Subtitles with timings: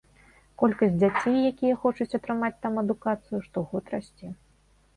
[0.61, 4.27] Колькасць дзяцей, якія хочуць атрымаць там адукацыю, штогод расце.